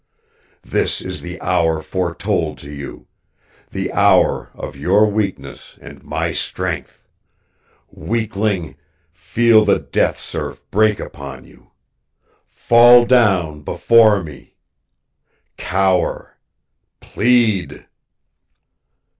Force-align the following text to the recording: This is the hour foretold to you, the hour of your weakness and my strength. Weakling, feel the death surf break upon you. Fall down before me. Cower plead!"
This 0.63 0.99
is 0.99 1.21
the 1.21 1.39
hour 1.41 1.79
foretold 1.79 2.57
to 2.57 2.71
you, 2.71 3.05
the 3.69 3.91
hour 3.93 4.49
of 4.55 4.75
your 4.75 5.05
weakness 5.07 5.77
and 5.79 6.03
my 6.03 6.31
strength. 6.31 7.03
Weakling, 7.91 8.77
feel 9.13 9.63
the 9.63 9.77
death 9.77 10.19
surf 10.19 10.63
break 10.71 10.99
upon 10.99 11.45
you. 11.45 11.69
Fall 12.47 13.05
down 13.05 13.61
before 13.61 14.23
me. 14.23 14.55
Cower 15.57 16.39
plead!" 16.99 17.85